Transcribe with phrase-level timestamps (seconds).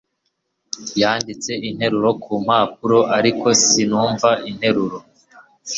[1.01, 4.97] yanditse interuro ku mpapuro, ariko sinumva interuro